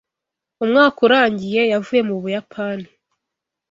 [0.63, 2.87] Umwaka urangiye yavuye mu Buyapani.